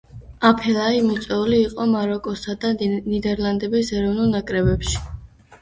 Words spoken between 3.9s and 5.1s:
ეროვნულ ნაკრებებში.